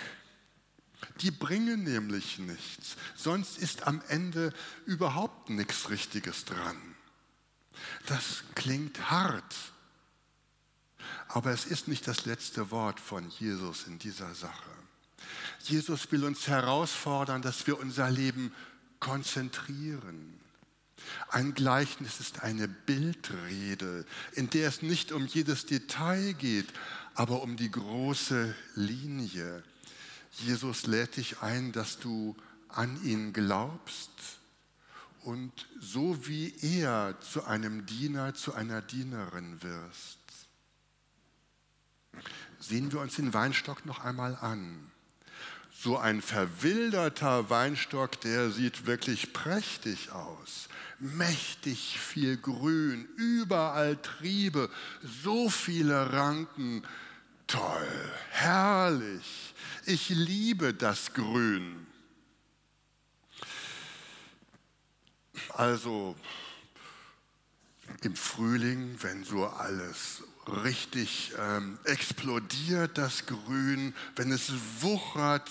Die 1.21 1.31
bringen 1.31 1.83
nämlich 1.83 2.39
nichts. 2.39 2.95
Sonst 3.15 3.57
ist 3.57 3.87
am 3.87 4.01
Ende 4.07 4.53
überhaupt 4.85 5.49
nichts 5.49 5.89
Richtiges 5.89 6.45
dran. 6.45 6.77
Das 8.07 8.43
klingt 8.55 9.11
hart, 9.11 9.55
aber 11.27 11.51
es 11.51 11.65
ist 11.65 11.87
nicht 11.87 12.07
das 12.07 12.25
letzte 12.25 12.71
Wort 12.71 12.99
von 12.99 13.29
Jesus 13.29 13.85
in 13.85 13.99
dieser 13.99 14.33
Sache. 14.33 14.71
Jesus 15.63 16.11
will 16.11 16.23
uns 16.23 16.47
herausfordern, 16.47 17.41
dass 17.41 17.67
wir 17.67 17.79
unser 17.79 18.09
Leben 18.09 18.53
konzentrieren. 18.99 20.39
Ein 21.29 21.53
Gleichnis 21.53 22.19
ist 22.19 22.43
eine 22.43 22.67
Bildrede, 22.67 24.05
in 24.33 24.49
der 24.49 24.67
es 24.67 24.81
nicht 24.81 25.11
um 25.11 25.25
jedes 25.27 25.65
Detail 25.65 26.33
geht, 26.33 26.67
aber 27.17 27.41
um 27.41 27.57
die 27.57 27.71
große 27.71 28.53
Linie. 28.75 29.63
Jesus 30.33 30.85
lädt 30.85 31.17
dich 31.17 31.41
ein, 31.41 31.71
dass 31.71 31.97
du 31.97 32.35
an 32.69 33.03
ihn 33.03 33.33
glaubst 33.33 34.11
und 35.23 35.51
so 35.79 36.27
wie 36.27 36.53
er 36.61 37.15
zu 37.19 37.43
einem 37.43 37.87
Diener, 37.87 38.35
zu 38.35 38.53
einer 38.53 38.83
Dienerin 38.83 39.63
wirst. 39.63 40.19
Sehen 42.59 42.91
wir 42.91 42.99
uns 42.99 43.15
den 43.15 43.33
Weinstock 43.33 43.87
noch 43.87 44.05
einmal 44.05 44.35
an. 44.35 44.91
So 45.71 45.97
ein 45.97 46.21
verwilderter 46.21 47.49
Weinstock, 47.49 48.21
der 48.21 48.51
sieht 48.51 48.85
wirklich 48.85 49.33
prächtig 49.33 50.11
aus 50.11 50.69
mächtig 50.99 51.99
viel 51.99 52.37
Grün, 52.37 53.07
überall 53.15 53.97
Triebe, 53.97 54.69
so 55.23 55.49
viele 55.49 56.13
Ranken. 56.13 56.83
Toll, 57.47 58.11
herrlich. 58.31 59.53
Ich 59.85 60.09
liebe 60.09 60.73
das 60.73 61.13
Grün. 61.13 61.87
Also 65.53 66.15
im 68.01 68.15
Frühling, 68.15 68.97
wenn 69.01 69.23
so 69.23 69.47
alles 69.47 70.23
richtig 70.47 71.33
ähm, 71.39 71.79
explodiert, 71.85 72.97
das 72.97 73.25
Grün, 73.25 73.95
wenn 74.17 74.31
es 74.31 74.51
wuchert, 74.81 75.49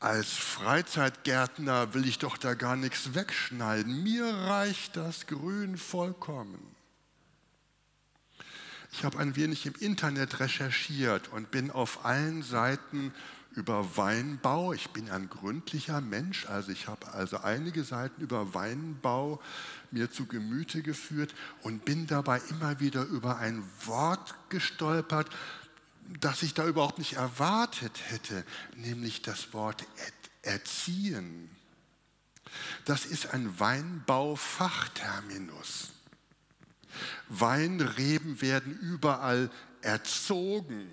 als 0.00 0.28
Freizeitgärtner 0.28 1.92
will 1.92 2.06
ich 2.06 2.18
doch 2.18 2.38
da 2.38 2.54
gar 2.54 2.76
nichts 2.76 3.14
wegschneiden. 3.14 4.04
Mir 4.04 4.32
reicht 4.32 4.96
das 4.96 5.26
Grün 5.26 5.76
vollkommen. 5.76 6.77
Ich 8.92 9.04
habe 9.04 9.18
ein 9.18 9.36
wenig 9.36 9.66
im 9.66 9.74
Internet 9.74 10.40
recherchiert 10.40 11.28
und 11.28 11.50
bin 11.50 11.70
auf 11.70 12.04
allen 12.04 12.42
Seiten 12.42 13.12
über 13.52 13.96
Weinbau. 13.96 14.72
Ich 14.72 14.90
bin 14.90 15.10
ein 15.10 15.28
gründlicher 15.28 16.00
Mensch, 16.00 16.46
also 16.46 16.70
ich 16.70 16.86
habe 16.86 17.12
also 17.12 17.38
einige 17.38 17.84
Seiten 17.84 18.22
über 18.22 18.54
Weinbau 18.54 19.42
mir 19.90 20.10
zu 20.10 20.26
Gemüte 20.26 20.82
geführt 20.82 21.34
und 21.62 21.84
bin 21.84 22.06
dabei 22.06 22.40
immer 22.50 22.80
wieder 22.80 23.04
über 23.04 23.38
ein 23.38 23.62
Wort 23.84 24.34
gestolpert, 24.48 25.28
das 26.20 26.42
ich 26.42 26.54
da 26.54 26.66
überhaupt 26.66 26.98
nicht 26.98 27.14
erwartet 27.14 28.00
hätte, 28.08 28.44
nämlich 28.76 29.22
das 29.22 29.52
Wort 29.52 29.84
erziehen. 30.42 31.50
Das 32.84 33.04
ist 33.04 33.34
ein 33.34 33.60
Weinbaufachterminus. 33.60 35.92
Weinreben 37.28 38.40
werden 38.40 38.78
überall 38.78 39.50
erzogen. 39.82 40.88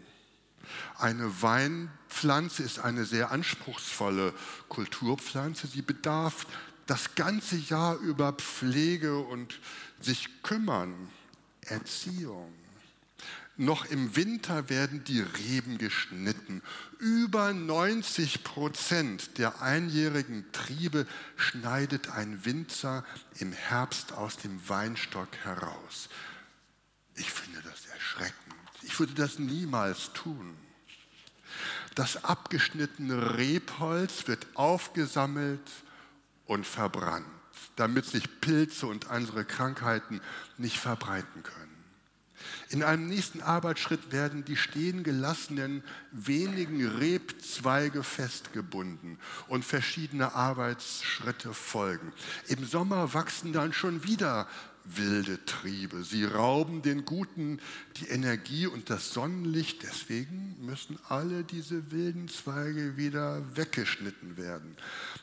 Eine 0.97 1.41
Weinpflanze 1.41 2.63
ist 2.63 2.79
eine 2.79 3.05
sehr 3.05 3.31
anspruchsvolle 3.31 4.34
Kulturpflanze. 4.69 5.67
Sie 5.67 5.81
bedarf 5.81 6.47
das 6.86 7.15
ganze 7.15 7.55
Jahr 7.55 7.97
über 7.97 8.34
Pflege 8.34 9.17
und 9.19 9.60
sich 9.99 10.43
kümmern, 10.43 11.10
Erziehung. 11.62 12.53
Noch 13.57 13.85
im 13.85 14.17
Winter 14.17 14.69
werden 14.69 15.05
die 15.05 15.21
Reben 15.21 15.77
geschnitten. 15.77 16.61
Über 16.99 17.53
90 17.53 18.43
Prozent 18.43 19.37
der 19.37 19.61
einjährigen 19.61 20.45
Triebe 20.51 21.07
schneidet 21.37 22.09
ein 22.09 22.43
Winzer 22.43 23.05
im 23.39 23.53
Herbst 23.53 24.11
aus 24.11 24.35
dem 24.35 24.67
Weinstock 24.67 25.29
heraus. 25.43 26.09
Ich 27.15 27.31
finde 27.31 27.61
das 27.61 27.85
erschreckend. 27.85 28.35
Ich 28.81 28.99
würde 28.99 29.13
das 29.13 29.39
niemals 29.39 30.11
tun. 30.11 30.57
Das 31.95 32.25
abgeschnittene 32.25 33.37
Rebholz 33.37 34.27
wird 34.27 34.45
aufgesammelt 34.55 35.61
und 36.45 36.67
verbrannt, 36.67 37.25
damit 37.77 38.05
sich 38.05 38.41
Pilze 38.41 38.87
und 38.87 39.09
andere 39.09 39.45
Krankheiten 39.45 40.19
nicht 40.57 40.77
verbreiten 40.77 41.41
können. 41.41 41.64
In 42.69 42.84
einem 42.84 43.08
nächsten 43.08 43.41
Arbeitsschritt 43.41 44.12
werden 44.12 44.45
die 44.45 44.55
stehen 44.55 45.03
gelassenen 45.03 45.84
wenigen 46.12 46.86
Rebzweige 46.86 48.03
festgebunden 48.03 49.19
und 49.47 49.63
verschiedene 49.65 50.34
Arbeitsschritte 50.34 51.53
folgen. 51.53 52.12
Im 52.47 52.65
Sommer 52.65 53.13
wachsen 53.13 53.53
dann 53.53 53.73
schon 53.73 54.03
wieder 54.03 54.47
wilde 54.85 55.43
Triebe. 55.45 56.03
Sie 56.03 56.23
rauben 56.25 56.81
den 56.81 57.05
Guten 57.05 57.59
die 57.97 58.07
Energie 58.07 58.67
und 58.67 58.89
das 58.89 59.11
Sonnenlicht. 59.11 59.83
Deswegen 59.83 60.55
müssen 60.59 60.99
alle 61.09 61.43
diese 61.43 61.91
wilden 61.91 62.27
Zweige 62.27 62.97
wieder 62.97 63.55
weggeschnitten 63.55 64.37
werden. 64.37 64.77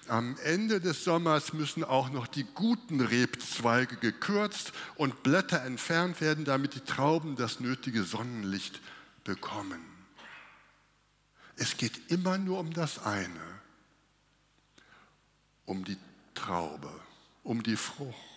Am 0.09 0.37
Ende 0.44 0.81
des 0.81 1.05
Sommers 1.05 1.53
müssen 1.53 1.85
auch 1.85 2.11
noch 2.11 2.27
die 2.27 2.46
guten 2.55 3.01
Rebzweige 3.01 3.96
gekürzt 3.96 4.72
und 4.96 5.22
Blätter 5.22 5.62
entfernt 5.62 6.20
werden, 6.20 6.44
damit 6.44 6.75
die 6.75 6.81
Trauben 6.81 7.37
das 7.37 7.61
nötige 7.61 8.03
Sonnenlicht 8.03 8.81
bekommen. 9.25 9.81
Es 11.57 11.77
geht 11.77 12.11
immer 12.11 12.38
nur 12.38 12.59
um 12.59 12.72
das 12.72 13.05
eine, 13.05 13.61
um 15.64 15.85
die 15.85 15.98
Traube, 16.35 16.90
um 17.44 17.62
die 17.62 17.77
Frucht. 17.77 18.32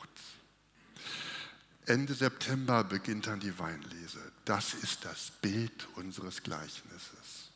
Ende 1.86 2.14
September 2.14 2.84
beginnt 2.84 3.28
dann 3.28 3.40
die 3.40 3.58
Weinlese. 3.60 4.20
Das 4.46 4.74
ist 4.74 5.06
das 5.06 5.32
Bild 5.42 5.88
unseres 5.96 6.44
Gleichnisses. 6.44 7.52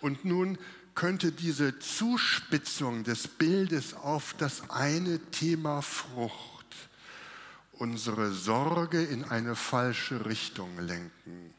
Und 0.00 0.24
nun 0.24 0.58
könnte 0.94 1.30
diese 1.32 1.78
Zuspitzung 1.78 3.04
des 3.04 3.28
Bildes 3.28 3.94
auf 3.94 4.34
das 4.38 4.70
eine 4.70 5.20
Thema 5.30 5.82
Frucht 5.82 6.56
unsere 7.78 8.32
Sorge 8.32 9.02
in 9.02 9.24
eine 9.24 9.54
falsche 9.54 10.26
Richtung 10.26 10.78
lenken. 10.78 11.54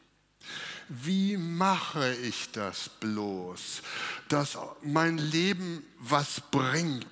Wie 0.90 1.38
mache 1.38 2.14
ich 2.16 2.52
das 2.52 2.90
bloß, 3.00 3.82
dass 4.30 4.58
mein 4.82 5.18
Leben 5.18 5.84
was 6.00 6.42
bringt? 6.50 7.06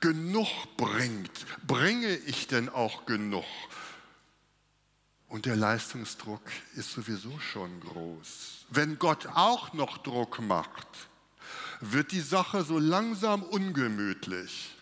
Genug 0.00 0.48
bringt. 0.76 1.46
Bringe 1.66 2.16
ich 2.16 2.46
denn 2.46 2.68
auch 2.68 3.06
genug? 3.06 3.44
Und 5.28 5.46
der 5.46 5.56
Leistungsdruck 5.56 6.42
ist 6.74 6.90
sowieso 6.90 7.38
schon 7.38 7.80
groß. 7.80 8.64
Wenn 8.70 8.98
Gott 8.98 9.26
auch 9.26 9.72
noch 9.72 9.98
Druck 9.98 10.40
macht, 10.40 10.88
wird 11.80 12.12
die 12.12 12.20
Sache 12.20 12.64
so 12.64 12.78
langsam 12.78 13.42
ungemütlich. 13.42 14.74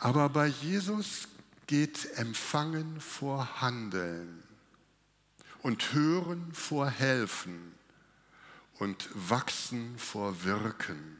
Aber 0.00 0.28
bei 0.28 0.46
Jesus 0.46 1.28
geht 1.66 2.06
Empfangen 2.16 3.00
vor 3.00 3.60
Handeln 3.60 4.42
und 5.62 5.92
Hören 5.92 6.52
vor 6.54 6.88
Helfen 6.88 7.74
und 8.78 9.08
Wachsen 9.12 9.98
vor 9.98 10.44
Wirken. 10.44 11.16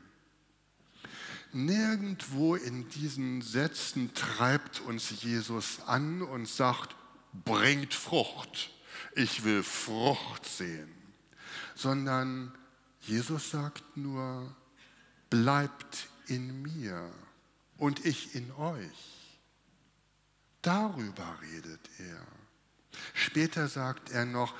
Nirgendwo 1.53 2.57
in 2.57 2.89
diesen 2.91 3.43
Sätzen 3.43 4.13
treibt 4.15 4.81
uns 4.81 5.23
Jesus 5.23 5.81
an 5.87 6.23
und 6.23 6.47
sagt, 6.47 6.95
bringt 7.33 7.95
Frucht, 7.95 8.71
ich 9.15 9.45
will 9.45 9.63
Frucht 9.63 10.47
sehen, 10.47 10.93
sondern 11.75 12.53
Jesus 13.01 13.51
sagt 13.51 13.97
nur, 13.97 14.55
bleibt 15.31 16.09
in 16.27 16.63
mir 16.63 17.11
und 17.79 18.05
ich 18.05 18.35
in 18.35 18.53
euch. 18.53 19.39
Darüber 20.63 21.39
redet 21.41 21.81
er. 21.99 22.27
Später 23.15 23.69
sagt 23.69 24.11
er 24.11 24.27
noch, 24.27 24.55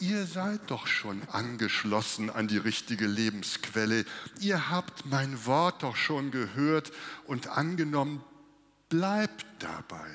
ihr 0.00 0.26
seid 0.26 0.70
doch 0.70 0.86
schon 0.86 1.22
angeschlossen 1.28 2.30
an 2.30 2.48
die 2.48 2.58
richtige 2.58 3.06
Lebensquelle. 3.06 4.04
Ihr 4.40 4.70
habt 4.70 5.06
mein 5.06 5.46
Wort 5.46 5.82
doch 5.82 5.96
schon 5.96 6.30
gehört 6.30 6.92
und 7.26 7.48
angenommen. 7.48 8.24
Bleibt 8.88 9.46
dabei. 9.60 10.10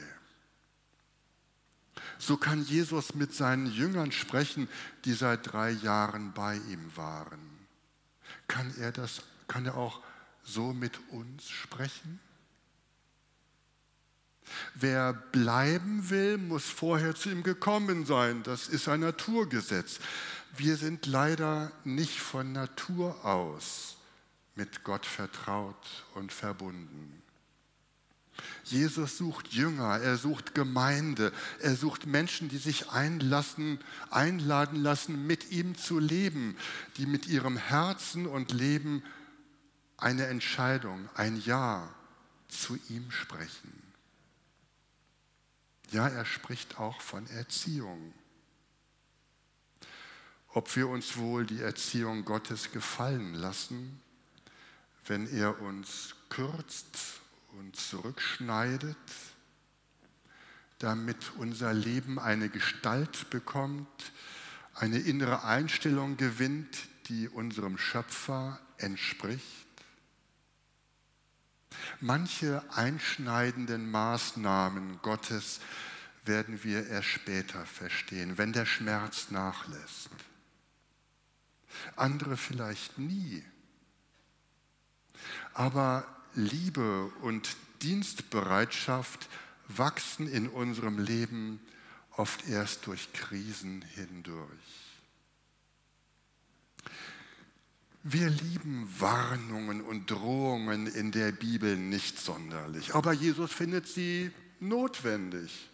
So 2.17 2.38
kann 2.38 2.63
Jesus 2.63 3.13
mit 3.13 3.34
seinen 3.34 3.67
Jüngern 3.67 4.12
sprechen, 4.12 4.67
die 5.06 5.13
seit 5.13 5.52
drei 5.52 5.71
Jahren 5.71 6.34
bei 6.34 6.56
ihm 6.56 6.95
waren. 6.95 7.39
Kann 8.48 8.74
er 8.80 8.91
das, 8.91 9.21
kann 9.48 9.65
er 9.65 9.78
auch 9.78 10.02
so 10.43 10.74
mit 10.74 11.00
uns 11.10 11.50
sprechen? 11.50 12.19
Wer 14.73 15.13
bleiben 15.13 16.10
will, 16.10 16.38
muss 16.38 16.65
vorher 16.65 17.15
zu 17.15 17.29
ihm 17.29 17.43
gekommen 17.43 18.05
sein. 18.05 18.43
Das 18.43 18.67
ist 18.67 18.88
ein 18.88 18.99
Naturgesetz. 19.01 19.99
Wir 20.58 20.77
sind 20.77 21.05
leider 21.05 21.71
nicht 21.84 22.19
von 22.19 22.51
Natur 22.51 23.25
aus 23.25 23.97
mit 24.55 24.84
Gott 24.84 25.05
vertraut 25.05 26.05
und 26.13 26.31
verbunden. 26.31 27.21
Jesus 28.63 29.17
sucht 29.17 29.53
Jünger, 29.53 29.99
er 29.99 30.17
sucht 30.17 30.55
Gemeinde, 30.55 31.31
er 31.60 31.75
sucht 31.75 32.05
Menschen, 32.05 32.49
die 32.49 32.58
sich 32.58 32.89
einlassen, 32.89 33.79
einladen 34.10 34.81
lassen, 34.81 35.25
mit 35.27 35.51
ihm 35.51 35.77
zu 35.77 35.99
leben, 35.99 36.58
die 36.97 37.05
mit 37.05 37.27
ihrem 37.27 37.58
Herzen 37.58 38.25
und 38.25 38.51
Leben 38.51 39.03
eine 39.97 40.25
Entscheidung, 40.27 41.08
ein 41.15 41.41
Ja 41.45 41.89
zu 42.49 42.77
ihm 42.89 43.10
sprechen. 43.12 43.85
Ja, 45.91 46.08
er 46.08 46.26
spricht 46.26 46.80
auch 46.80 47.02
von 47.02 47.28
Erziehung. 47.28 48.13
Ob 50.50 50.76
wir 50.76 50.88
uns 50.88 51.17
wohl 51.17 51.45
die 51.45 51.62
Erziehung 51.62 52.26
Gottes 52.26 52.71
gefallen 52.71 53.34
lassen, 53.34 54.02
wenn 55.06 55.28
er 55.28 55.62
uns 55.62 56.15
kürzt 56.30 57.21
und 57.52 57.76
zurückschneidet, 57.76 58.98
damit 60.80 61.34
unser 61.38 61.74
Leben 61.74 62.19
eine 62.19 62.50
Gestalt 62.50 63.30
bekommt, 63.30 64.12
eine 64.74 65.00
innere 65.00 65.43
Einstellung 65.43 66.17
gewinnt, 66.17 66.88
die 67.08 67.30
unserem 67.30 67.78
Schöpfer 67.78 68.60
entspricht. 68.78 69.64
Manche 72.02 72.64
einschneidenden 72.74 73.90
Maßnahmen 73.90 75.00
Gottes 75.02 75.60
werden 76.26 76.64
wir 76.64 76.88
erst 76.88 77.08
später 77.08 77.66
verstehen, 77.66 78.38
wenn 78.38 78.54
der 78.54 78.66
Schmerz 78.66 79.32
nachlässt. 79.32 80.10
Andere 81.96 82.38
vielleicht 82.38 82.98
nie. 82.98 83.44
Aber 85.54 86.06
Liebe 86.34 87.06
und 87.22 87.56
Dienstbereitschaft 87.82 89.30
wachsen 89.68 90.28
in 90.28 90.48
unserem 90.50 91.00
Leben 91.00 91.60
oft 92.12 92.48
erst 92.48 92.88
durch 92.88 93.12
Krisen 93.14 93.84
hindurch. 93.94 94.85
Wir 98.08 98.30
lieben 98.30 98.88
Warnungen 99.00 99.82
und 99.82 100.12
Drohungen 100.12 100.86
in 100.86 101.12
der 101.12 101.32
Bibel 101.32 101.76
nicht 101.76 102.20
sonderlich, 102.20 102.94
aber 102.94 103.13
Jesus 103.13 103.52
findet 103.52 103.88
sie 103.88 104.30
notwendig. 104.60 105.72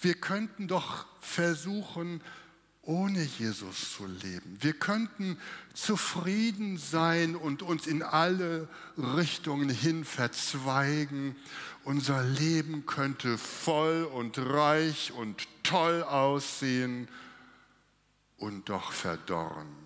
Wir 0.00 0.14
könnten 0.14 0.66
doch 0.66 1.04
versuchen, 1.20 2.22
ohne 2.80 3.22
Jesus 3.22 3.92
zu 3.92 4.06
leben. 4.06 4.56
Wir 4.60 4.72
könnten 4.72 5.36
zufrieden 5.74 6.78
sein 6.78 7.36
und 7.36 7.60
uns 7.60 7.86
in 7.86 8.02
alle 8.02 8.66
Richtungen 8.96 9.68
hin 9.68 10.06
verzweigen. 10.06 11.36
Unser 11.84 12.24
Leben 12.24 12.86
könnte 12.86 13.36
voll 13.36 14.04
und 14.04 14.38
reich 14.38 15.12
und 15.12 15.46
toll 15.64 16.02
aussehen 16.02 17.08
und 18.38 18.70
doch 18.70 18.90
verdorren. 18.90 19.81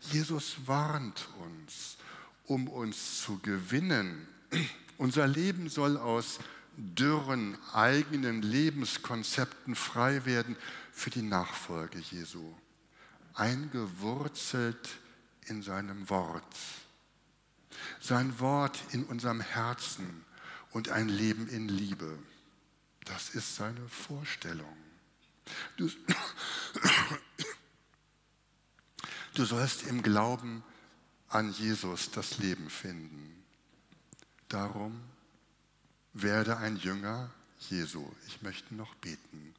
Jesus 0.00 0.56
warnt 0.66 1.28
uns, 1.40 1.96
um 2.44 2.68
uns 2.68 3.22
zu 3.22 3.38
gewinnen. 3.38 4.26
Unser 4.96 5.26
Leben 5.26 5.68
soll 5.68 5.96
aus 5.96 6.38
dürren 6.76 7.58
eigenen 7.72 8.42
Lebenskonzepten 8.42 9.74
frei 9.74 10.24
werden 10.24 10.56
für 10.92 11.10
die 11.10 11.22
Nachfolge 11.22 11.98
Jesu, 11.98 12.54
eingewurzelt 13.34 14.88
in 15.46 15.62
seinem 15.62 16.08
Wort. 16.08 16.56
Sein 18.00 18.38
Wort 18.38 18.78
in 18.92 19.04
unserem 19.04 19.40
Herzen 19.40 20.24
und 20.70 20.88
ein 20.90 21.08
Leben 21.08 21.48
in 21.48 21.68
Liebe. 21.68 22.18
Das 23.04 23.30
ist 23.30 23.56
seine 23.56 23.88
Vorstellung. 23.88 24.76
Du, 25.76 25.90
du 29.38 29.44
sollst 29.44 29.84
im 29.84 30.02
Glauben 30.02 30.64
an 31.28 31.52
Jesus 31.52 32.10
das 32.10 32.38
Leben 32.38 32.68
finden. 32.68 33.44
Darum 34.48 35.00
werde 36.12 36.56
ein 36.56 36.76
Jünger 36.76 37.30
Jesu. 37.70 38.10
Ich 38.26 38.42
möchte 38.42 38.74
noch 38.74 38.94
beten. 38.96 39.54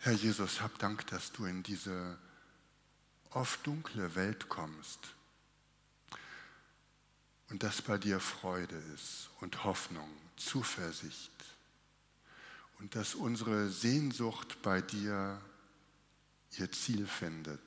Herr 0.00 0.14
Jesus, 0.14 0.62
hab 0.62 0.78
Dank, 0.78 1.06
dass 1.08 1.32
du 1.32 1.44
in 1.44 1.62
diese 1.62 2.18
oft 3.30 3.66
dunkle 3.66 4.14
Welt 4.14 4.48
kommst 4.48 5.00
und 7.50 7.62
dass 7.62 7.82
bei 7.82 7.98
dir 7.98 8.20
Freude 8.20 8.76
ist 8.94 9.28
und 9.40 9.64
Hoffnung, 9.64 10.08
Zuversicht 10.36 11.32
und 12.78 12.94
dass 12.94 13.14
unsere 13.14 13.68
Sehnsucht 13.68 14.62
bei 14.62 14.80
dir 14.80 15.42
ihr 16.58 16.70
Ziel 16.72 17.06
findet. 17.06 17.60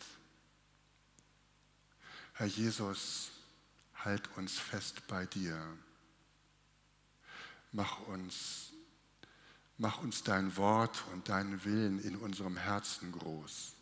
Herr 2.33 2.47
Jesus, 2.47 3.31
halt 3.95 4.29
uns 4.37 4.57
fest 4.57 5.07
bei 5.07 5.25
dir. 5.25 5.59
Mach 7.71 7.99
uns, 8.07 8.71
mach 9.77 9.99
uns 9.99 10.23
dein 10.23 10.55
Wort 10.55 11.03
und 11.13 11.29
deinen 11.29 11.63
Willen 11.65 11.99
in 12.03 12.15
unserem 12.15 12.57
Herzen 12.57 13.11
groß. 13.11 13.73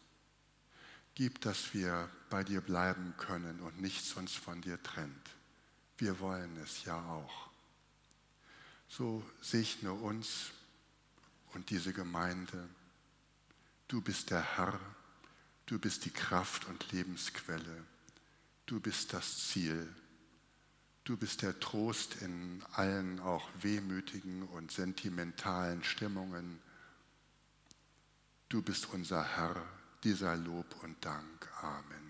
Gib, 1.15 1.41
dass 1.41 1.74
wir 1.74 2.10
bei 2.30 2.44
dir 2.44 2.62
bleiben 2.62 3.13
können 3.18 3.60
und 3.62 3.82
nichts 3.82 4.13
uns 4.13 4.34
von 4.34 4.62
dir 4.62 4.82
trennt. 4.84 5.30
Wir 5.98 6.20
wollen 6.20 6.58
es 6.58 6.84
ja 6.84 6.98
auch. 7.10 7.50
So 8.88 9.24
segne 9.41 9.94
uns 9.94 10.52
und 11.54 11.70
diese 11.70 11.94
Gemeinde. 11.94 12.68
Du 13.88 14.02
bist 14.02 14.32
der 14.32 14.58
Herr, 14.58 14.80
du 15.67 15.78
bist 15.80 16.06
die 16.06 16.12
Kraft 16.12 16.65
und 16.67 16.91
Lebensquelle, 16.91 17.84
du 18.65 18.80
bist 18.80 19.13
das 19.13 19.48
Ziel. 19.48 19.93
Du 21.06 21.15
bist 21.17 21.43
der 21.43 21.60
Trost 21.60 22.24
in 22.24 22.63
allen 22.74 23.19
auch 23.19 23.48
wehmütigen 23.62 24.41
und 24.41 24.71
sentimentalen 24.71 25.84
Stimmungen. 25.84 26.60
Du 28.50 28.63
bist 28.63 28.91
unser 28.91 29.24
Herr, 29.24 29.63
dieser 30.04 30.36
Lob 30.36 30.65
und 30.82 31.06
Dank. 31.06 31.48
Amen. 31.62 32.05